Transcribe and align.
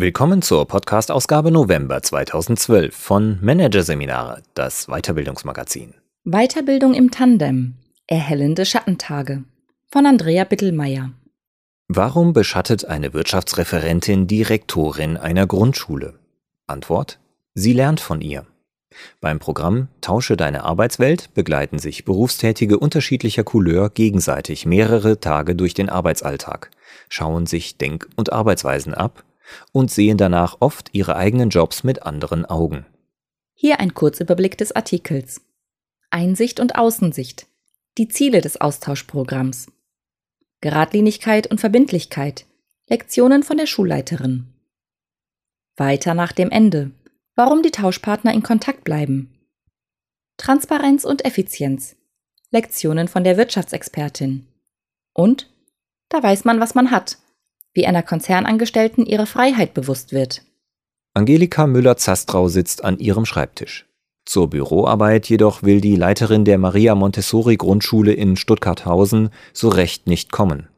Willkommen 0.00 0.42
zur 0.42 0.64
Podcast-Ausgabe 0.68 1.50
November 1.50 2.00
2012 2.00 2.94
von 2.94 3.40
Managerseminare, 3.42 4.44
das 4.54 4.86
Weiterbildungsmagazin. 4.86 5.92
Weiterbildung 6.22 6.94
im 6.94 7.10
Tandem. 7.10 7.74
Erhellende 8.06 8.64
Schattentage. 8.64 9.42
Von 9.88 10.06
Andrea 10.06 10.44
Bittelmeier. 10.44 11.10
Warum 11.88 12.32
beschattet 12.32 12.84
eine 12.84 13.12
Wirtschaftsreferentin 13.12 14.28
die 14.28 14.42
Rektorin 14.42 15.16
einer 15.16 15.48
Grundschule? 15.48 16.14
Antwort: 16.68 17.18
Sie 17.54 17.72
lernt 17.72 17.98
von 17.98 18.20
ihr. 18.20 18.46
Beim 19.20 19.40
Programm 19.40 19.88
Tausche 20.00 20.36
deine 20.36 20.62
Arbeitswelt 20.62 21.34
begleiten 21.34 21.80
sich 21.80 22.04
Berufstätige 22.04 22.78
unterschiedlicher 22.78 23.42
Couleur 23.42 23.90
gegenseitig 23.90 24.64
mehrere 24.64 25.18
Tage 25.18 25.56
durch 25.56 25.74
den 25.74 25.88
Arbeitsalltag, 25.88 26.70
schauen 27.08 27.46
sich 27.46 27.78
Denk- 27.78 28.08
und 28.14 28.32
Arbeitsweisen 28.32 28.94
ab 28.94 29.24
und 29.72 29.90
sehen 29.90 30.18
danach 30.18 30.56
oft 30.60 30.90
ihre 30.92 31.16
eigenen 31.16 31.50
Jobs 31.50 31.84
mit 31.84 32.02
anderen 32.02 32.44
Augen. 32.44 32.86
Hier 33.54 33.80
ein 33.80 33.94
Kurzüberblick 33.94 34.56
des 34.58 34.72
Artikels. 34.72 35.40
Einsicht 36.10 36.60
und 36.60 36.76
Außensicht. 36.76 37.46
Die 37.98 38.08
Ziele 38.08 38.40
des 38.40 38.60
Austauschprogramms. 38.60 39.66
Geradlinigkeit 40.60 41.48
und 41.48 41.60
Verbindlichkeit. 41.60 42.46
Lektionen 42.88 43.42
von 43.42 43.56
der 43.56 43.66
Schulleiterin. 43.66 44.46
Weiter 45.76 46.14
nach 46.14 46.32
dem 46.32 46.50
Ende. 46.50 46.92
Warum 47.34 47.62
die 47.62 47.70
Tauschpartner 47.70 48.32
in 48.32 48.42
Kontakt 48.42 48.84
bleiben. 48.84 49.34
Transparenz 50.36 51.04
und 51.04 51.24
Effizienz. 51.24 51.96
Lektionen 52.50 53.08
von 53.08 53.24
der 53.24 53.36
Wirtschaftsexpertin. 53.36 54.46
Und 55.12 55.50
da 56.08 56.22
weiß 56.22 56.44
man, 56.44 56.60
was 56.60 56.74
man 56.74 56.90
hat 56.90 57.18
wie 57.78 57.86
einer 57.86 58.02
Konzernangestellten 58.02 59.06
ihre 59.06 59.26
Freiheit 59.26 59.72
bewusst 59.72 60.12
wird. 60.12 60.42
Angelika 61.14 61.68
Müller-Zastrau 61.68 62.48
sitzt 62.48 62.84
an 62.84 62.98
ihrem 62.98 63.24
Schreibtisch. 63.24 63.86
Zur 64.24 64.50
Büroarbeit 64.50 65.28
jedoch 65.28 65.62
will 65.62 65.80
die 65.80 65.94
Leiterin 65.94 66.44
der 66.44 66.58
Maria 66.58 66.96
Montessori 66.96 67.56
Grundschule 67.56 68.12
in 68.12 68.36
Stuttgarthausen 68.36 69.30
so 69.52 69.68
recht 69.68 70.08
nicht 70.08 70.32
kommen. 70.32 70.68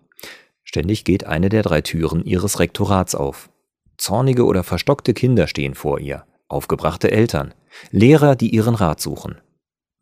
Ständig 0.62 1.04
geht 1.04 1.24
eine 1.24 1.48
der 1.48 1.62
drei 1.62 1.80
Türen 1.80 2.22
ihres 2.22 2.60
Rektorats 2.60 3.14
auf. 3.14 3.48
Zornige 3.96 4.44
oder 4.44 4.62
verstockte 4.62 5.14
Kinder 5.14 5.46
stehen 5.46 5.74
vor 5.74 6.00
ihr, 6.00 6.24
aufgebrachte 6.48 7.10
Eltern, 7.10 7.54
Lehrer, 7.90 8.36
die 8.36 8.50
ihren 8.50 8.74
Rat 8.74 9.00
suchen. 9.00 9.36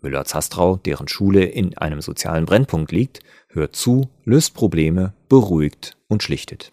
Müller-Zastrau, 0.01 0.79
deren 0.79 1.07
Schule 1.07 1.45
in 1.45 1.79
einem 1.79 2.01
sozialen 2.01 2.45
Brennpunkt 2.45 2.91
liegt, 2.91 3.21
hört 3.51 3.77
zu, 3.77 4.09
löst 4.25 4.55
Probleme, 4.55 5.15
beruhigt 5.29 5.97
und 6.09 6.25
schlichtet. 6.25 6.73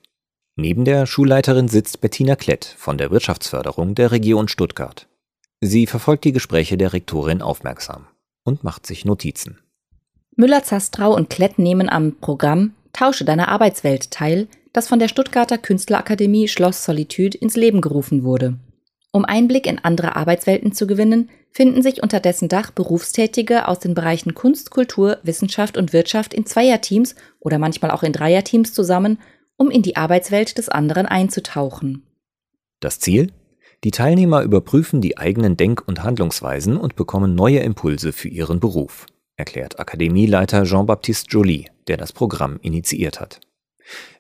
Neben 0.58 0.86
der 0.86 1.06
Schulleiterin 1.06 1.68
sitzt 1.68 2.00
Bettina 2.00 2.38
Klett 2.38 2.64
von 2.78 2.98
der 2.98 3.12
Wirtschaftsförderung 3.12 3.94
der 3.94 4.12
Region 4.12 4.48
Stuttgart. 4.48 5.08
Sie 5.60 5.86
verfolgt 5.86 6.24
die 6.24 6.32
Gespräche 6.32 6.78
der 6.78 6.94
Rektorin 6.94 7.42
aufmerksam 7.42 8.08
und 8.44 8.64
macht 8.64 8.86
sich 8.86 9.04
Notizen. 9.04 9.60
Müller-Zastrau 10.38 11.14
und 11.14 11.30
Klett 11.30 11.60
nehmen 11.60 11.90
am 11.90 12.16
Programm 12.20 12.74
Tausche 12.94 13.26
deine 13.26 13.50
Arbeitswelt 13.50 14.12
teil, 14.12 14.48
das 14.72 14.88
von 14.88 15.00
der 15.00 15.10
Stuttgarter 15.10 15.58
Künstlerakademie 15.58 16.48
Schloss 16.48 16.86
Solitude 16.86 17.38
ins 17.38 17.58
Leben 17.58 17.82
gerufen 17.82 18.24
wurde. 18.24 18.58
Um 19.12 19.26
Einblick 19.26 19.68
in 19.68 19.80
andere 19.80 20.16
Arbeitswelten 20.16 20.72
zu 20.72 20.88
gewinnen, 20.88 21.30
finden 21.52 21.82
sich 21.82 22.02
unter 22.04 22.22
dessen 22.22 22.48
Dach 22.48 22.72
Berufstätige 22.72 23.68
aus 23.68 23.80
den 23.80 23.94
Bereichen 23.94 24.34
Kunst, 24.34 24.72
Kultur, 24.72 25.18
Wissenschaft 25.24 25.78
und 25.78 25.92
Wirtschaft 25.92 26.34
in 26.34 26.46
Zweierteams 26.46 27.16
oder 27.42 27.60
manchmal 27.60 27.92
auch 27.92 28.04
in 28.04 28.14
Dreierteams 28.14 28.74
zusammen 28.74 29.20
um 29.58 29.72
in 29.72 29.82
die 29.82 29.96
Arbeitswelt 29.96 30.58
des 30.58 30.70
anderen 30.70 31.06
einzutauchen. 31.06 32.04
Das 32.80 33.00
Ziel? 33.00 33.32
Die 33.84 33.92
Teilnehmer 33.92 34.42
überprüfen 34.42 35.02
die 35.02 35.18
eigenen 35.18 35.58
Denk- 35.58 35.88
und 35.88 36.04
Handlungsweisen 36.04 36.78
und 36.78 36.96
bekommen 36.96 37.36
neue 37.36 37.60
Impulse 37.60 38.14
für 38.14 38.30
ihren 38.30 38.60
Beruf, 38.60 39.06
erklärt 39.36 39.80
Akademieleiter 39.80 40.64
Jean-Baptiste 40.64 41.30
Joly, 41.30 41.70
der 41.88 41.98
das 41.98 42.12
Programm 42.14 42.60
initiiert 42.62 43.20
hat. 43.20 43.42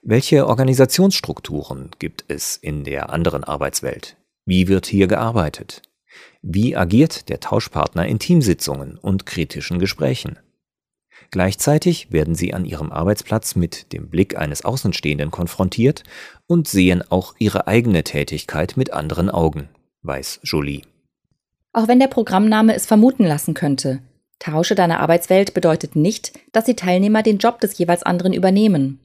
Welche 0.03 0.45
Organisationsstrukturen 0.45 1.91
gibt 1.97 2.25
es 2.27 2.57
in 2.57 2.83
der 2.83 3.09
anderen 3.09 3.43
Arbeitswelt? 3.43 4.17
Wie 4.45 4.67
wird 4.67 4.85
hier 4.85 5.07
gearbeitet? 5.07 5.81
Wie 6.43 6.75
agiert 6.75 7.29
der 7.29 7.39
Tauschpartner 7.39 8.05
in 8.05 8.19
Teamsitzungen 8.19 8.97
und 8.99 9.25
kritischen 9.25 9.79
Gesprächen? 9.79 10.37
Gleichzeitig 11.31 12.11
werden 12.11 12.35
sie 12.35 12.53
an 12.53 12.65
ihrem 12.65 12.91
Arbeitsplatz 12.91 13.55
mit 13.55 13.93
dem 13.93 14.09
Blick 14.09 14.37
eines 14.37 14.63
Außenstehenden 14.63 15.31
konfrontiert 15.31 16.03
und 16.47 16.67
sehen 16.67 17.03
auch 17.09 17.35
ihre 17.39 17.67
eigene 17.67 18.03
Tätigkeit 18.03 18.77
mit 18.77 18.93
anderen 18.93 19.29
Augen, 19.29 19.69
weiß 20.03 20.41
Jolie. 20.43 20.81
Auch 21.73 21.87
wenn 21.87 21.99
der 21.99 22.07
Programmname 22.07 22.75
es 22.75 22.85
vermuten 22.85 23.25
lassen 23.25 23.53
könnte, 23.53 24.01
Tausche 24.39 24.75
deine 24.75 24.99
Arbeitswelt 24.99 25.53
bedeutet 25.53 25.95
nicht, 25.95 26.33
dass 26.51 26.65
die 26.65 26.75
Teilnehmer 26.75 27.23
den 27.23 27.37
Job 27.37 27.59
des 27.59 27.77
jeweils 27.77 28.03
anderen 28.03 28.33
übernehmen. 28.33 28.99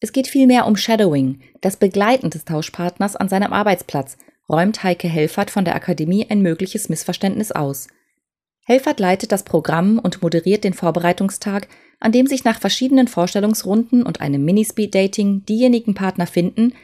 Es 0.00 0.12
geht 0.12 0.28
vielmehr 0.28 0.66
um 0.66 0.76
Shadowing, 0.76 1.40
das 1.60 1.76
Begleiten 1.76 2.30
des 2.30 2.44
Tauschpartners 2.44 3.16
an 3.16 3.28
seinem 3.28 3.52
Arbeitsplatz, 3.52 4.16
räumt 4.48 4.82
Heike 4.82 5.08
Helfert 5.08 5.50
von 5.50 5.64
der 5.64 5.74
Akademie 5.74 6.26
ein 6.30 6.40
mögliches 6.40 6.88
Missverständnis 6.88 7.52
aus. 7.52 7.88
Helfert 8.70 9.00
leitet 9.00 9.32
das 9.32 9.42
Programm 9.42 9.98
und 9.98 10.22
moderiert 10.22 10.62
den 10.62 10.74
Vorbereitungstag, 10.74 11.66
an 11.98 12.12
dem 12.12 12.28
sich 12.28 12.44
nach 12.44 12.60
verschiedenen 12.60 13.08
Vorstellungsrunden 13.08 14.04
und 14.04 14.20
einem 14.20 14.44
Minispeed-Dating 14.44 15.44
diejenigen 15.44 15.94
Partner 15.94 16.28
finden, 16.28 16.74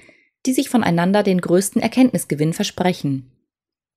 die 0.47 0.53
sich 0.53 0.69
voneinander 0.69 1.23
den 1.23 1.41
größten 1.41 1.81
Erkenntnisgewinn 1.81 2.55
versprechen. 2.55 3.31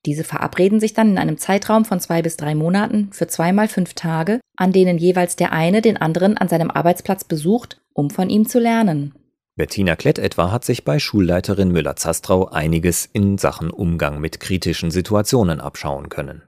Diese 0.06 0.24
verabreden 0.24 0.80
sich 0.80 0.94
dann 0.94 1.10
in 1.10 1.18
einem 1.18 1.40
Zeitraum 1.40 1.84
von 1.84 2.00
zwei 2.00 2.22
bis 2.22 2.38
drei 2.38 2.54
Monaten 2.54 3.10
für 3.12 3.26
zweimal 3.26 3.68
fünf 3.68 3.96
Tage, 3.96 4.40
an 4.56 4.72
denen 4.72 5.00
jeweils 5.00 5.36
der 5.36 5.52
eine 5.52 5.82
den 5.82 5.98
anderen 5.98 6.38
an 6.38 6.48
seinem 6.48 6.70
Arbeitsplatz 6.70 7.24
besucht, 7.24 7.82
um 7.94 8.12
von 8.12 8.30
ihm 8.30 8.48
zu 8.48 8.60
lernen. 8.60 9.16
Bettina 9.56 9.96
Klett 9.96 10.20
etwa 10.20 10.52
hat 10.52 10.64
sich 10.64 10.86
bei 10.86 11.00
Schulleiterin 11.00 11.72
Müller-Zastrau 11.72 12.50
einiges 12.50 13.10
in 13.12 13.40
Sachen 13.40 13.72
Umgang 13.72 14.22
mit 14.22 14.40
kritischen 14.40 14.92
Situationen 14.92 15.60
abschauen 15.60 16.10
können. 16.10 16.44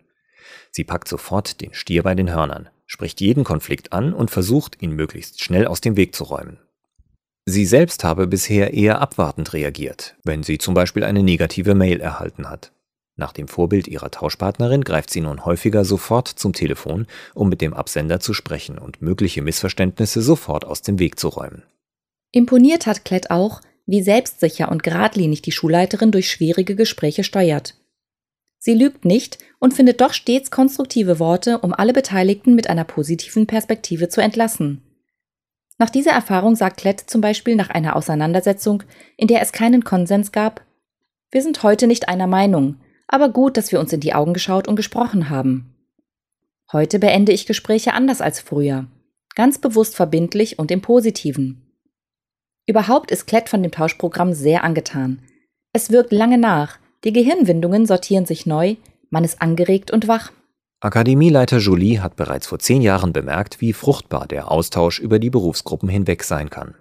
Sie 0.72 0.84
packt 0.84 1.08
sofort 1.08 1.62
den 1.62 1.74
Stier 1.74 2.02
bei 2.04 2.16
den 2.16 2.34
Hörnern, 2.34 2.70
spricht 2.86 3.22
jeden 3.22 3.44
Konflikt 3.44 3.94
an 3.94 4.14
und 4.14 4.32
versucht, 4.32 4.82
ihn 4.82 4.92
möglichst 4.92 5.44
schnell 5.44 5.68
aus 5.68 5.82
dem 5.82 5.98
Weg 5.98 6.16
zu 6.16 6.24
räumen. 6.24 6.58
Sie 7.46 7.66
selbst 7.66 8.04
habe 8.04 8.28
bisher 8.28 8.74
eher 8.74 9.02
abwartend 9.02 9.54
reagiert, 9.54 10.16
wenn 10.24 10.44
sie 10.44 10.58
zum 10.58 10.74
Beispiel 10.74 11.04
eine 11.04 11.24
negative 11.24 11.76
Mail 11.76 12.00
erhalten 12.00 12.50
hat. 12.50 12.72
Nach 13.18 13.34
dem 13.34 13.48
Vorbild 13.48 13.88
ihrer 13.88 14.10
Tauschpartnerin 14.10 14.84
greift 14.84 15.10
sie 15.10 15.22
nun 15.22 15.46
häufiger 15.46 15.84
sofort 15.84 16.28
zum 16.28 16.54
Telefon, 16.54 17.08
um 17.34 17.50
mit 17.50 17.62
dem 17.62 17.74
Absender 17.74 18.20
zu 18.20 18.34
sprechen 18.34 18.78
und 18.78 19.02
mögliche 19.02 19.42
Missverständnisse 19.42 20.22
sofort 20.22 20.66
aus 20.66 20.82
dem 20.82 20.98
Weg 20.98 21.20
zu 21.20 21.28
räumen. 21.28 21.64
Imponiert 22.32 22.86
hat 22.86 23.04
Klett 23.04 23.30
auch, 23.30 23.62
wie 23.86 24.02
selbstsicher 24.02 24.72
und 24.72 24.84
geradlinig 24.84 25.42
die 25.42 25.52
Schulleiterin 25.52 26.12
durch 26.12 26.32
schwierige 26.32 26.76
Gespräche 26.76 27.24
steuert. 27.24 27.76
Sie 28.64 28.76
lügt 28.76 29.06
nicht 29.06 29.40
und 29.58 29.74
findet 29.74 30.02
doch 30.02 30.14
stets 30.14 30.52
konstruktive 30.52 31.18
Worte, 31.18 31.58
um 31.58 31.74
alle 31.74 31.94
Beteiligten 31.94 32.54
mit 32.54 32.70
einer 32.70 32.84
positiven 32.84 33.48
Perspektive 33.48 34.08
zu 34.08 34.22
entlassen. 34.22 34.84
Nach 35.80 35.90
dieser 35.90 36.12
Erfahrung 36.12 36.56
sagt 36.56 36.78
Klett 36.78 37.00
zum 37.00 37.22
Beispiel 37.22 37.56
nach 37.56 37.72
einer 37.72 37.96
Auseinandersetzung, 37.96 38.84
in 39.18 39.28
der 39.28 39.42
es 39.42 39.52
keinen 39.52 39.84
Konsens 39.84 40.32
gab, 40.32 40.64
wir 41.32 41.42
sind 41.42 41.64
heute 41.64 41.88
nicht 41.88 42.08
einer 42.08 42.28
Meinung, 42.28 42.76
aber 43.08 43.30
gut, 43.30 43.58
dass 43.58 43.72
wir 43.72 43.80
uns 43.80 43.94
in 43.94 44.00
die 44.00 44.14
Augen 44.14 44.34
geschaut 44.34 44.68
und 44.68 44.76
gesprochen 44.76 45.32
haben. 45.32 45.74
Heute 46.72 47.00
beende 47.00 47.32
ich 47.32 47.48
Gespräche 47.48 47.96
anders 47.96 48.22
als 48.22 48.40
früher, 48.40 48.86
ganz 49.34 49.58
bewusst 49.58 49.96
verbindlich 49.96 50.60
und 50.60 50.70
im 50.70 50.82
Positiven. 50.82 51.64
Überhaupt 52.68 53.10
ist 53.10 53.26
Klett 53.26 53.50
von 53.50 53.64
dem 53.64 53.72
Tauschprogramm 53.72 54.34
sehr 54.34 54.64
angetan. 54.64 55.24
Es 55.74 55.90
wirkt 55.90 56.12
lange 56.12 56.38
nach, 56.38 56.78
die 57.04 57.14
Gehirnwindungen 57.14 57.86
sortieren 57.86 58.26
sich 58.26 58.46
neu, 58.46 58.76
man 59.10 59.24
ist 59.24 59.42
angeregt 59.42 59.92
und 59.92 60.08
wach. 60.08 60.32
Akademieleiter 60.80 61.60
Jolie 61.60 62.00
hat 62.00 62.16
bereits 62.16 62.48
vor 62.48 62.58
zehn 62.58 62.82
Jahren 62.82 63.14
bemerkt, 63.14 63.62
wie 63.62 63.74
fruchtbar 63.74 64.28
der 64.28 64.50
Austausch 64.50 65.00
über 65.00 65.20
die 65.20 65.30
Berufsgruppen 65.30 65.90
hinweg 65.90 66.24
sein 66.24 66.50
kann. 66.50 66.76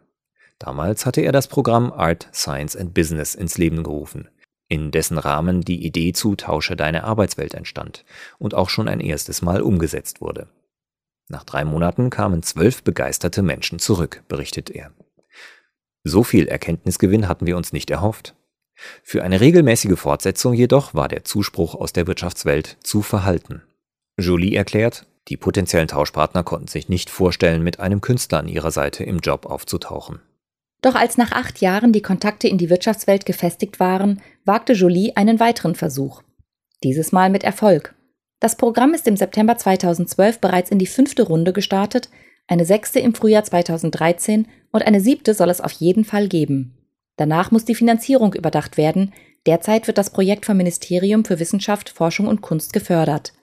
Damals 0.58 1.05
hatte 1.05 1.20
er 1.20 1.32
das 1.32 1.49
Programm 1.49 1.93
Art, 1.93 2.28
Science 2.32 2.76
and 2.76 2.94
Business 2.94 3.34
ins 3.34 3.58
Leben 3.58 3.82
gerufen, 3.82 4.28
in 4.69 4.90
dessen 4.90 5.19
Rahmen 5.19 5.62
die 5.62 5.84
Idee 5.84 6.12
zu 6.12 6.34
Tausche 6.37 6.76
deine 6.76 7.05
Arbeitswelt 7.05 7.55
entstand 7.55 8.05
und 8.38 8.55
auch 8.55 8.70
schon 8.70 8.88
ein 8.88 9.00
erstes 9.00 9.43
Mal 9.43 9.61
umgesetzt 9.61 10.20
wurde. 10.20 10.49
Nach 11.28 11.44
drei 11.44 11.64
Monaten 11.64 12.11
kamen 12.11 12.43
zwölf 12.43 12.82
begeisterte 12.82 13.43
Menschen 13.43 13.78
zurück, 13.78 14.22
berichtet 14.28 14.70
er. 14.70 14.93
So 16.05 16.25
viel 16.25 16.46
Erkenntnisgewinn 16.46 17.28
hatten 17.28 17.46
wir 17.46 17.56
uns 17.56 17.72
nicht 17.72 17.90
erhofft. 17.90 18.34
Für 19.03 19.23
eine 19.23 19.41
regelmäßige 19.41 19.99
Fortsetzung 19.99 20.55
jedoch 20.55 20.94
war 20.94 21.09
der 21.09 21.25
Zuspruch 21.25 21.75
aus 21.75 21.93
der 21.93 22.06
Wirtschaftswelt 22.06 22.77
zu 22.82 23.03
verhalten. 23.03 23.62
Jolie 24.19 24.55
erklärt, 24.55 25.06
die 25.29 25.37
potenziellen 25.37 25.88
Tauschpartner 25.88 26.43
konnten 26.43 26.69
sich 26.69 26.88
nicht 26.88 27.11
vorstellen, 27.11 27.62
mit 27.62 27.81
einem 27.81 28.00
Künstler 28.00 28.38
an 28.38 28.49
ihrer 28.49 28.71
Seite 28.71 29.05
im 29.05 29.21
Job 29.21 29.47
aufzutauchen. 29.47 30.21
Doch 30.82 30.94
als 30.94 31.19
nach 31.19 31.32
acht 31.32 31.61
Jahren 31.61 31.93
die 31.93 32.03
Kontakte 32.03 32.49
in 32.49 32.59
die 32.59 32.71
Wirtschaftswelt 32.71 33.27
gefestigt 33.27 33.81
waren, 33.81 34.23
wagte 34.44 34.73
Jolie 34.73 35.15
einen 35.15 35.38
weiteren 35.38 35.75
Versuch. 35.75 36.23
Dieses 36.82 37.12
Mal 37.12 37.29
mit 37.29 37.44
Erfolg. 37.44 37.94
Das 38.41 38.56
Programm 38.56 38.94
ist 38.94 39.06
im 39.06 39.17
September 39.17 39.59
2012 39.59 40.38
bereits 40.41 40.71
in 40.71 40.79
die 40.79 40.87
fünfte 40.87 41.23
Runde 41.23 41.53
gestartet, 41.53 42.09
eine 42.49 42.65
sechste 42.65 42.99
im 42.99 43.15
Frühjahr 43.15 43.44
2013 43.44 44.49
und 44.73 44.82
eine 44.87 45.00
siebte 45.00 45.35
soll 45.35 45.50
es 45.50 45.61
auf 45.61 45.73
jeden 45.73 46.05
Fall 46.05 46.27
geben. 46.27 46.75
Danach 47.20 47.50
muss 47.50 47.67
die 47.67 47.75
Finanzierung 47.75 48.32
überdacht 48.32 48.78
werden. 48.78 49.12
Derzeit 49.44 49.87
wird 49.87 49.99
das 49.99 50.08
Projekt 50.08 50.46
vom 50.46 50.56
Ministerium 50.56 51.22
für 51.22 51.38
Wissenschaft, 51.38 51.90
Forschung 51.90 52.26
und 52.26 52.40
Kunst 52.40 52.72
gefördert. 52.72 53.34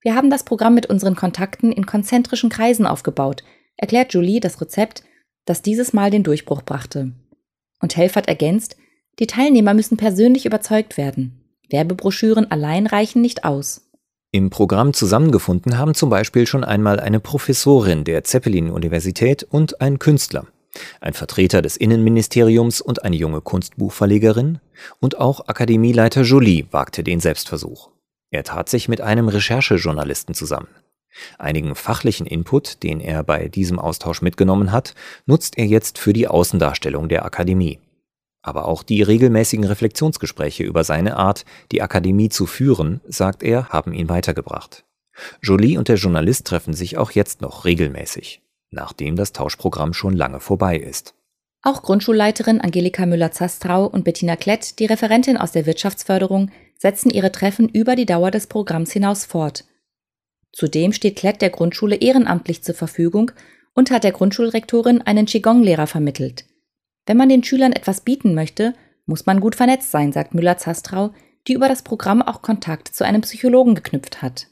Wir 0.00 0.14
haben 0.14 0.30
das 0.30 0.44
Programm 0.44 0.74
mit 0.74 0.86
unseren 0.86 1.14
Kontakten 1.14 1.72
in 1.72 1.84
konzentrischen 1.84 2.48
Kreisen 2.48 2.86
aufgebaut, 2.86 3.44
erklärt 3.76 4.14
Julie 4.14 4.40
das 4.40 4.62
Rezept, 4.62 5.02
das 5.44 5.60
dieses 5.60 5.92
Mal 5.92 6.10
den 6.10 6.22
Durchbruch 6.22 6.62
brachte. 6.62 7.12
Und 7.82 7.98
Helfert 7.98 8.28
ergänzt, 8.28 8.76
die 9.18 9.26
Teilnehmer 9.26 9.74
müssen 9.74 9.98
persönlich 9.98 10.46
überzeugt 10.46 10.96
werden. 10.96 11.38
Werbebroschüren 11.68 12.50
allein 12.50 12.86
reichen 12.86 13.20
nicht 13.20 13.44
aus. 13.44 13.90
Im 14.30 14.48
Programm 14.48 14.94
zusammengefunden 14.94 15.76
haben 15.76 15.92
zum 15.92 16.08
Beispiel 16.08 16.46
schon 16.46 16.64
einmal 16.64 16.98
eine 16.98 17.20
Professorin 17.20 18.04
der 18.04 18.24
Zeppelin-Universität 18.24 19.42
und 19.42 19.82
ein 19.82 19.98
Künstler, 19.98 20.46
ein 21.00 21.14
Vertreter 21.14 21.62
des 21.62 21.76
Innenministeriums 21.76 22.80
und 22.80 23.04
eine 23.04 23.16
junge 23.16 23.40
Kunstbuchverlegerin 23.40 24.60
und 25.00 25.18
auch 25.18 25.48
Akademieleiter 25.48 26.22
Jolie 26.22 26.66
wagte 26.70 27.04
den 27.04 27.20
Selbstversuch. 27.20 27.90
Er 28.30 28.44
tat 28.44 28.68
sich 28.68 28.88
mit 28.88 29.00
einem 29.00 29.28
Recherchejournalisten 29.28 30.34
zusammen. 30.34 30.68
Einigen 31.38 31.74
fachlichen 31.74 32.26
Input, 32.26 32.82
den 32.82 33.00
er 33.00 33.22
bei 33.22 33.48
diesem 33.48 33.78
Austausch 33.78 34.22
mitgenommen 34.22 34.72
hat, 34.72 34.94
nutzt 35.26 35.58
er 35.58 35.66
jetzt 35.66 35.98
für 35.98 36.14
die 36.14 36.26
Außendarstellung 36.26 37.08
der 37.08 37.24
Akademie. 37.26 37.78
Aber 38.40 38.66
auch 38.66 38.82
die 38.82 39.02
regelmäßigen 39.02 39.64
Reflexionsgespräche 39.64 40.64
über 40.64 40.82
seine 40.84 41.16
Art, 41.16 41.44
die 41.70 41.82
Akademie 41.82 42.28
zu 42.28 42.46
führen, 42.46 43.00
sagt 43.06 43.42
er, 43.42 43.68
haben 43.68 43.92
ihn 43.92 44.08
weitergebracht. 44.08 44.84
Jolie 45.42 45.76
und 45.76 45.88
der 45.88 45.96
Journalist 45.96 46.46
treffen 46.46 46.74
sich 46.74 46.96
auch 46.96 47.10
jetzt 47.12 47.42
noch 47.42 47.64
regelmäßig, 47.64 48.40
nachdem 48.72 49.14
das 49.14 49.32
Tauschprogramm 49.32 49.94
schon 49.94 50.16
lange 50.16 50.40
vorbei 50.40 50.76
ist. 50.76 51.14
Auch 51.62 51.82
Grundschulleiterin 51.82 52.60
Angelika 52.60 53.06
Müller-Zastrau 53.06 53.86
und 53.86 54.02
Bettina 54.02 54.34
Klett, 54.34 54.80
die 54.80 54.86
Referentin 54.86 55.36
aus 55.36 55.52
der 55.52 55.64
Wirtschaftsförderung, 55.64 56.50
setzen 56.76 57.10
ihre 57.10 57.30
Treffen 57.30 57.68
über 57.68 57.94
die 57.94 58.06
Dauer 58.06 58.32
des 58.32 58.48
Programms 58.48 58.90
hinaus 58.90 59.24
fort. 59.24 59.64
Zudem 60.52 60.92
steht 60.92 61.16
Klett 61.16 61.40
der 61.40 61.50
Grundschule 61.50 61.94
ehrenamtlich 61.94 62.64
zur 62.64 62.74
Verfügung 62.74 63.30
und 63.74 63.92
hat 63.92 64.02
der 64.02 64.12
Grundschulrektorin 64.12 65.02
einen 65.02 65.26
Qigong-Lehrer 65.26 65.86
vermittelt. 65.86 66.46
Wenn 67.06 67.16
man 67.16 67.28
den 67.28 67.44
Schülern 67.44 67.72
etwas 67.72 68.00
bieten 68.00 68.34
möchte, 68.34 68.74
muss 69.06 69.26
man 69.26 69.40
gut 69.40 69.54
vernetzt 69.54 69.92
sein, 69.92 70.12
sagt 70.12 70.34
Müller-Zastrau, 70.34 71.12
die 71.46 71.54
über 71.54 71.68
das 71.68 71.82
Programm 71.82 72.22
auch 72.22 72.42
Kontakt 72.42 72.88
zu 72.88 73.04
einem 73.04 73.22
Psychologen 73.22 73.74
geknüpft 73.74 74.22
hat. 74.22 74.48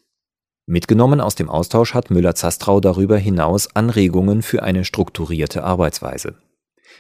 Mitgenommen 0.71 1.21
aus 1.21 1.35
dem 1.35 1.49
Austausch 1.49 1.95
hat 1.95 2.13
Müller-Zastrau 2.13 2.79
darüber 2.79 3.19
hinaus 3.19 3.75
Anregungen 3.75 4.41
für 4.41 4.63
eine 4.63 4.85
strukturierte 4.85 5.65
Arbeitsweise. 5.65 6.37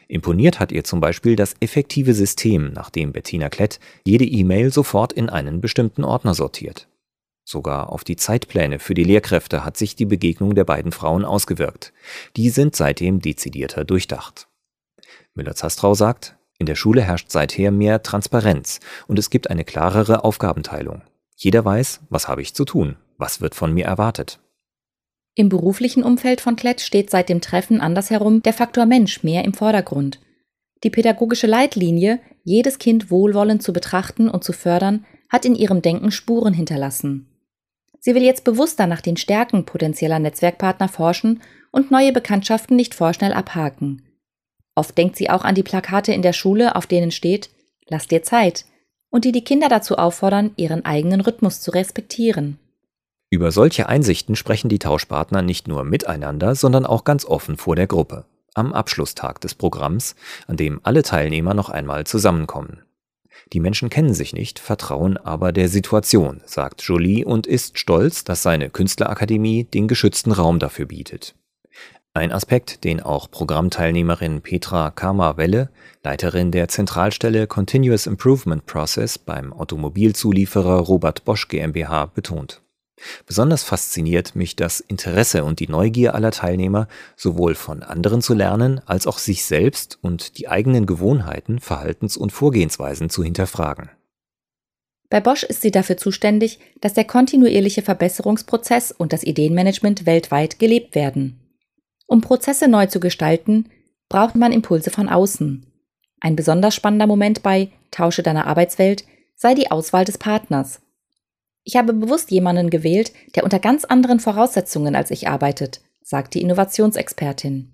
Imponiert 0.09 0.59
hat 0.59 0.73
ihr 0.73 0.83
zum 0.83 1.01
Beispiel 1.01 1.37
das 1.37 1.55
effektive 1.61 2.13
System, 2.13 2.73
nach 2.73 2.91
dem 2.91 3.13
Bettina 3.13 3.49
Klett 3.49 3.79
jede 4.05 4.25
E-Mail 4.25 4.73
sofort 4.73 5.13
in 5.13 5.29
einen 5.29 5.61
bestimmten 5.61 6.03
Ordner 6.03 6.35
sortiert. 6.35 6.89
Sogar 7.45 7.93
auf 7.93 8.03
die 8.03 8.17
Zeitpläne 8.17 8.81
für 8.81 8.95
die 8.95 9.05
Lehrkräfte 9.05 9.65
hat 9.65 9.77
sich 9.77 9.95
die 9.95 10.05
Begegnung 10.05 10.57
der 10.57 10.65
beiden 10.65 10.91
Frauen 10.91 11.25
ausgewirkt. 11.25 11.93
Die 12.37 12.51
sind 12.51 12.75
seitdem 12.75 13.21
dezidierter 13.21 13.85
durchdacht. 13.85 14.49
Müller-Zastrau 15.35 15.95
sagt, 15.95 16.37
in 16.59 16.67
der 16.67 16.75
Schule 16.75 17.03
herrscht 17.03 17.31
seither 17.31 17.71
mehr 17.71 18.03
Transparenz 18.03 18.81
und 19.07 19.17
es 19.21 19.31
gibt 19.31 19.49
eine 19.49 19.63
klarere 19.63 20.25
Aufgabenteilung. 20.25 21.03
Jeder 21.37 21.65
weiß, 21.65 22.01
was 22.11 22.27
habe 22.27 22.43
ich 22.43 22.53
zu 22.53 22.65
tun, 22.65 22.97
was 23.21 23.41
wird 23.41 23.55
von 23.55 23.73
mir 23.73 23.85
erwartet. 23.85 24.41
Im 25.35 25.49
beruflichen 25.49 26.03
Umfeld 26.03 26.41
von 26.41 26.57
Klett 26.57 26.81
steht 26.81 27.11
seit 27.11 27.29
dem 27.29 27.41
Treffen 27.41 27.81
andersherum 27.81 28.43
der 28.43 28.53
Faktor 28.53 28.87
Mensch 28.87 29.23
mehr 29.23 29.45
im 29.45 29.55
Vordergrund. 29.55 30.19
Die 30.83 30.91
pädagogische 30.91 31.47
Leitlinie, 31.47 32.21
jedes 32.43 32.79
Kind 32.79 33.11
wohlwollend 33.11 33.63
zu 33.63 33.73
betrachten 33.73 34.29
und 34.29 34.45
zu 34.45 34.53
fördern, 34.53 35.05
hat 35.29 35.45
in 35.45 35.55
ihrem 35.55 35.83
Denken 35.83 36.11
Spuren 36.11 36.55
hinterlassen. 36.55 37.27
Sie 38.01 38.15
will 38.15 38.23
jetzt 38.23 38.45
bewusster 38.45 38.87
nach 38.87 39.03
den 39.03 39.17
Stärken 39.17 39.67
potenzieller 39.67 40.19
Netzwerkpartner 40.19 40.89
forschen 40.89 41.43
und 41.71 41.91
neue 41.91 42.13
Bekanntschaften 42.13 42.75
nicht 42.75 42.95
vorschnell 42.95 43.33
abhaken. 43.33 44.03
Oft 44.75 44.97
denkt 44.97 45.17
sie 45.17 45.31
auch 45.31 45.45
an 45.45 45.55
die 45.55 45.63
Plakate 45.63 46.13
in 46.13 46.23
der 46.23 46.33
Schule, 46.33 46.75
auf 46.77 46.87
denen 46.87 47.11
steht 47.11 47.51
Lass 47.91 48.07
dir 48.07 48.23
Zeit 48.23 48.65
und 49.11 49.25
die 49.25 49.33
die 49.33 49.45
Kinder 49.45 49.69
dazu 49.69 49.99
auffordern, 49.99 50.53
ihren 50.57 50.85
eigenen 50.85 51.21
Rhythmus 51.21 51.61
zu 51.61 51.73
respektieren. 51.73 52.59
Über 53.33 53.53
solche 53.53 53.89
Einsichten 53.89 54.35
sprechen 54.35 54.69
die 54.69 54.81
Tauschpartner 54.81 55.41
nicht 55.41 55.69
nur 55.69 55.85
miteinander, 55.85 56.57
sondern 56.57 56.85
auch 56.85 57.05
ganz 57.05 57.25
offen 57.25 57.57
vor 57.57 57.77
der 57.77 57.87
Gruppe, 57.87 58.25
am 58.55 58.73
Abschlusstag 58.73 59.41
des 59.41 59.55
Programms, 59.55 60.17
an 60.49 60.57
dem 60.57 60.81
alle 60.83 61.05
Teilnehmer 61.05 61.55
noch 61.55 61.69
einmal 61.69 62.05
zusammenkommen. 62.05 62.83
Die 63.53 63.61
Menschen 63.61 63.89
kennen 63.89 64.15
sich 64.15 64.33
nicht, 64.33 64.59
vertrauen 64.59 65.17
aber 65.17 65.53
der 65.53 65.69
Situation, 65.69 66.43
sagt 66.45 66.83
Jolie 66.83 67.25
und 67.25 67.47
ist 67.47 67.79
stolz, 67.79 68.25
dass 68.25 68.43
seine 68.43 68.69
Künstlerakademie 68.69 69.63
den 69.63 69.87
geschützten 69.87 70.33
Raum 70.33 70.59
dafür 70.59 70.87
bietet. 70.87 71.37
Ein 72.13 72.33
Aspekt, 72.33 72.83
den 72.83 73.01
auch 73.01 73.31
Programmteilnehmerin 73.31 74.41
Petra 74.41 74.91
Karma-Welle, 74.91 75.71
Leiterin 76.03 76.51
der 76.51 76.67
Zentralstelle 76.67 77.47
Continuous 77.47 78.09
Improvement 78.09 78.67
Process 78.67 79.19
beim 79.19 79.53
Automobilzulieferer 79.53 80.81
Robert 80.81 81.25
Bosch 81.25 81.47
GmbH, 81.47 82.07
betont. 82.07 82.61
Besonders 83.27 83.63
fasziniert 83.63 84.37
mich 84.37 84.57
das 84.57 84.81
Interesse 84.81 85.45
und 85.45 85.61
die 85.61 85.69
Neugier 85.69 86.15
aller 86.15 86.31
Teilnehmer, 86.31 86.89
sowohl 87.17 87.55
von 87.55 87.83
anderen 87.83 88.23
zu 88.23 88.35
lernen, 88.35 88.81
als 88.87 89.07
auch 89.07 89.19
sich 89.19 89.45
selbst 89.45 89.99
und 90.03 90.39
die 90.39 90.49
eigenen 90.49 90.87
Gewohnheiten, 90.87 91.59
Verhaltens- 91.61 92.17
und 92.17 92.33
Vorgehensweisen 92.33 93.11
zu 93.11 93.25
hinterfragen. 93.25 93.91
Bei 95.09 95.21
Bosch 95.21 95.43
ist 95.43 95.63
sie 95.63 95.73
dafür 95.73 95.97
zuständig, 95.97 96.61
dass 96.81 96.95
der 96.95 97.05
kontinuierliche 97.05 97.83
Verbesserungsprozess 97.83 98.93
und 98.93 99.13
das 99.13 99.25
Ideenmanagement 99.25 100.07
weltweit 100.07 100.59
gelebt 100.59 100.95
werden. 100.95 101.41
Um 102.07 102.21
Prozesse 102.21 102.69
neu 102.69 102.87
zu 102.87 103.01
gestalten, 103.01 103.69
braucht 104.09 104.37
man 104.37 104.53
Impulse 104.53 104.91
von 104.91 105.09
außen. 105.09 105.67
Ein 106.21 106.37
besonders 106.37 106.75
spannender 106.75 107.07
Moment 107.07 107.43
bei 107.43 107.71
Tausche 107.91 108.23
deiner 108.23 108.47
Arbeitswelt 108.47 109.05
sei 109.35 109.55
die 109.55 109.71
Auswahl 109.71 110.05
des 110.05 110.19
Partners. 110.19 110.81
Ich 111.71 111.77
habe 111.77 111.93
bewusst 111.93 112.33
jemanden 112.33 112.69
gewählt, 112.69 113.13
der 113.37 113.45
unter 113.45 113.61
ganz 113.61 113.85
anderen 113.85 114.19
Voraussetzungen 114.19 114.97
als 114.97 115.13
ich 115.13 115.29
arbeitet, 115.29 115.81
sagt 116.03 116.35
die 116.35 116.43
Innovationsexpertin. 116.43 117.71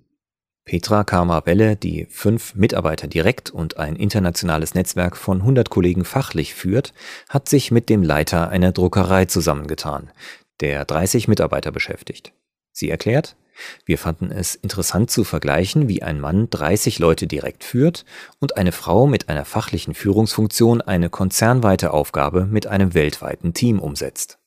Petra 0.66 1.02
Karma-Welle, 1.02 1.76
die 1.76 2.06
fünf 2.10 2.54
Mitarbeiter 2.54 3.06
direkt 3.06 3.48
und 3.48 3.78
ein 3.78 3.96
internationales 3.96 4.74
Netzwerk 4.74 5.16
von 5.16 5.38
100 5.38 5.70
Kollegen 5.70 6.04
fachlich 6.04 6.52
führt, 6.52 6.92
hat 7.30 7.48
sich 7.48 7.70
mit 7.70 7.88
dem 7.88 8.02
Leiter 8.02 8.50
einer 8.50 8.72
Druckerei 8.72 9.24
zusammengetan, 9.24 10.10
der 10.60 10.84
30 10.84 11.26
Mitarbeiter 11.26 11.72
beschäftigt. 11.72 12.34
Sie 12.72 12.90
erklärt, 12.90 13.34
wir 13.84 13.98
fanden 13.98 14.30
es 14.30 14.54
interessant 14.54 15.10
zu 15.10 15.24
vergleichen, 15.24 15.88
wie 15.88 16.02
ein 16.02 16.20
Mann 16.20 16.48
30 16.50 16.98
Leute 16.98 17.26
direkt 17.26 17.64
führt 17.64 18.04
und 18.38 18.56
eine 18.56 18.72
Frau 18.72 19.06
mit 19.06 19.28
einer 19.28 19.44
fachlichen 19.44 19.94
Führungsfunktion 19.94 20.80
eine 20.80 21.10
konzernweite 21.10 21.92
Aufgabe 21.92 22.46
mit 22.46 22.66
einem 22.66 22.94
weltweiten 22.94 23.54
Team 23.54 23.78
umsetzt. 23.78 24.38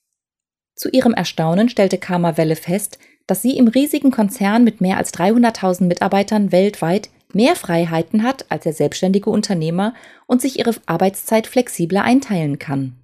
Zu 0.76 0.90
ihrem 0.90 1.14
Erstaunen 1.14 1.70
stellte 1.70 1.98
Karma 1.98 2.38
Welle 2.38 2.56
fest, 2.56 3.00
dass 3.28 3.42
sie 3.42 3.58
im 3.58 3.68
riesigen 3.68 4.12
Konzern 4.12 4.64
mit 4.64 4.82
mehr 4.82 4.98
als 4.98 5.14
300.000 5.14 5.84
Mitarbeitern 5.84 6.52
weltweit 6.52 7.10
mehr 7.34 7.56
Freiheiten 7.56 8.24
hat 8.24 8.50
als 8.50 8.64
der 8.64 8.74
selbstständige 8.74 9.30
Unternehmer 9.30 9.94
und 10.26 10.42
sich 10.42 10.58
ihre 10.58 10.74
Arbeitszeit 10.86 11.48
flexibler 11.48 12.04
einteilen 12.04 12.60
kann. 12.60 12.96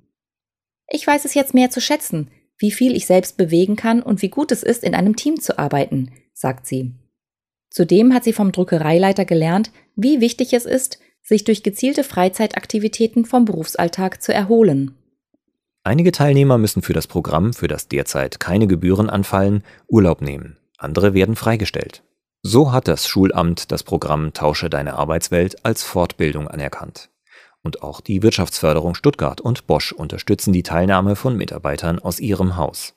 Ich 0.88 1.06
weiß 1.06 1.26
es 1.26 1.34
jetzt 1.34 1.54
mehr 1.54 1.70
zu 1.70 1.82
schätzen, 1.82 2.32
wie 2.58 2.72
viel 2.72 2.96
ich 2.96 3.06
selbst 3.06 3.38
bewegen 3.38 3.76
kann 3.76 4.02
und 4.02 4.22
wie 4.22 4.30
gut 4.30 4.52
es 4.52 4.64
ist, 4.64 4.84
in 4.84 4.96
einem 4.96 5.16
Team 5.16 5.40
zu 5.40 5.60
arbeiten, 5.60 6.12
sagt 6.34 6.68
sie. 6.68 6.94
Zudem 7.70 8.14
hat 8.14 8.24
sie 8.24 8.34
vom 8.34 8.52
Druckereileiter 8.52 9.26
gelernt, 9.26 9.72
wie 9.96 10.22
wichtig 10.22 10.54
es 10.54 10.66
ist, 10.66 11.00
sich 11.22 11.44
durch 11.44 11.64
gezielte 11.64 12.04
Freizeitaktivitäten 12.04 13.26
vom 13.26 13.46
Berufsalltag 13.46 14.22
zu 14.22 14.34
erholen. 14.34 14.96
Einige 15.84 16.12
Teilnehmer 16.12 16.58
müssen 16.58 16.82
für 16.82 16.94
das 16.94 17.08
Programm, 17.08 17.54
für 17.54 17.68
das 17.68 17.88
derzeit 17.88 18.40
keine 18.40 18.68
Gebühren 18.68 19.10
anfallen, 19.10 19.64
Urlaub 19.88 20.22
nehmen. 20.22 20.58
Andere 20.78 21.14
werden 21.14 21.36
freigestellt. 21.36 22.04
So 22.42 22.72
hat 22.72 22.88
das 22.88 23.08
Schulamt 23.08 23.72
das 23.72 23.84
Programm 23.84 24.34
Tausche 24.34 24.70
deine 24.70 24.96
Arbeitswelt 24.96 25.66
als 25.66 25.84
Fortbildung 25.84 26.48
anerkannt. 26.48 27.10
Und 27.66 27.82
auch 27.82 28.00
die 28.00 28.22
Wirtschaftsförderung 28.22 28.94
Stuttgart 28.94 29.42
und 29.42 29.66
Bosch 29.66 29.92
unterstützen 29.92 30.54
die 30.54 30.62
Teilnahme 30.62 31.16
von 31.16 31.36
Mitarbeitern 31.36 31.98
aus 31.98 32.20
ihrem 32.20 32.58
Haus. 32.58 32.94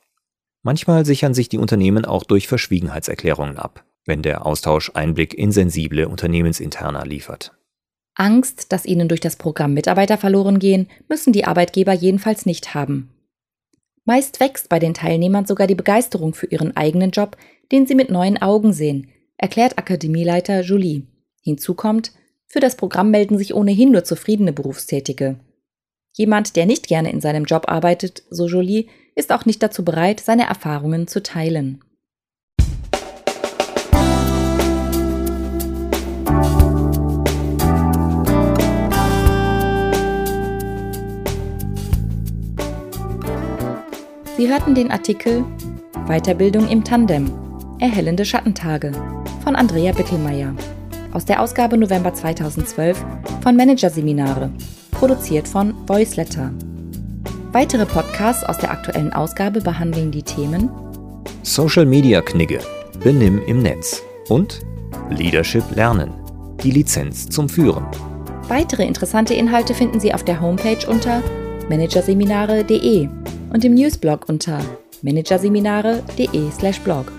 Manchmal 0.63 1.07
sichern 1.07 1.33
sich 1.33 1.49
die 1.49 1.57
Unternehmen 1.57 2.05
auch 2.05 2.23
durch 2.23 2.47
Verschwiegenheitserklärungen 2.47 3.57
ab. 3.57 3.85
wenn 4.09 4.23
der 4.23 4.47
Austausch 4.47 4.91
Einblick 4.95 5.35
in 5.35 5.53
sensible 5.53 6.09
Unternehmensinterna 6.09 7.05
liefert. 7.05 7.53
Angst, 8.15 8.73
dass 8.73 8.87
ihnen 8.87 9.07
durch 9.07 9.21
das 9.21 9.37
Programm 9.37 9.75
Mitarbeiter 9.75 10.17
verloren 10.17 10.59
gehen, 10.59 10.89
müssen 11.09 11.35
die 11.35 11.45
Arbeitgeber 11.45 11.93
jedenfalls 11.93 12.47
nicht 12.47 12.75
haben. 12.75 13.11
Meist 14.07 14.41
wächst 14.41 14.71
bei 14.71 14.79
den 14.79 14.95
Teilnehmern 14.95 15.45
sogar 15.45 15.67
die 15.67 15.75
Begeisterung 15.75 16.33
für 16.33 16.47
ihren 16.47 16.75
eigenen 16.75 17.11
Job, 17.11 17.37
den 17.71 17.87
sie 17.87 17.95
mit 17.95 18.11
neuen 18.11 18.41
Augen 18.41 18.73
sehen, 18.73 19.09
erklärt 19.37 19.77
Akademieleiter 19.77 20.63
Julie. 20.63 21.03
Hinzu 21.43 21.75
kommt, 21.75 22.13
für 22.49 22.61
das 22.61 22.77
Programm 22.77 23.11
melden 23.11 23.37
sich 23.37 23.55
ohnehin 23.55 23.93
nur 23.93 24.05
zufriedene 24.05 24.53
Berufstätige. 24.53 25.37
Jemand, 26.17 26.57
der 26.57 26.67
nicht 26.67 26.89
gerne 26.89 27.13
in 27.13 27.21
seinem 27.21 27.45
Job 27.45 27.65
arbeitet, 27.69 28.23
so 28.31 28.47
Jolie, 28.47 28.87
ist 29.15 29.31
auch 29.33 29.45
nicht 29.45 29.63
dazu 29.63 29.85
bereit, 29.85 30.21
seine 30.21 30.47
Erfahrungen 30.47 31.07
zu 31.07 31.23
teilen. 31.23 31.85
Sie 44.37 44.49
hörten 44.49 44.75
den 44.75 44.91
Artikel 44.91 45.45
Weiterbildung 46.07 46.69
im 46.69 46.85
Tandem. 46.85 47.31
Erhellende 47.81 48.25
Schattentage 48.25 48.93
von 49.45 49.55
Andrea 49.55 49.93
Bittelmeier 49.93 50.55
aus 51.13 51.25
der 51.25 51.43
Ausgabe 51.43 51.77
November 51.77 52.15
2012 52.15 53.05
von 53.43 53.57
Managerseminare, 53.57 54.51
produziert 54.91 55.49
von 55.49 55.75
Voiceletter. 55.87 56.53
Weitere 57.53 57.87
Podcasts 57.87 58.45
aus 58.45 58.59
der 58.59 58.71
aktuellen 58.71 59.13
Ausgabe 59.13 59.61
behandeln 59.61 60.11
die 60.11 60.23
Themen 60.23 60.71
Social 61.43 61.87
Media 61.87 62.21
Knigge, 62.21 62.59
Benimm 63.03 63.41
im 63.47 63.63
Netz 63.63 64.03
und 64.29 64.61
Leadership 65.11 65.65
lernen, 65.75 66.13
die 66.63 66.71
Lizenz 66.71 67.29
zum 67.29 67.49
Führen. 67.49 67.87
Weitere 68.49 68.85
interessante 68.85 69.35
Inhalte 69.35 69.75
finden 69.75 70.01
Sie 70.01 70.13
auf 70.13 70.25
der 70.25 70.41
Homepage 70.41 70.87
unter 70.89 71.23
managerseminare.de 71.69 73.09
und 73.53 73.65
im 73.65 73.75
Newsblog 73.75 74.29
unter 74.29 74.59
managerseminare.de/blog. 75.03 77.13